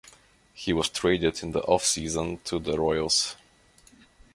He 0.55 0.73
was 0.73 0.89
traded 0.89 1.43
in 1.43 1.51
the 1.51 1.61
offseason 1.61 2.41
to 2.45 2.57
the 2.57 2.75
Royals. 2.79 3.35